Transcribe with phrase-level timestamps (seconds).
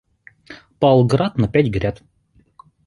[0.79, 2.01] Пал град на пять гряд.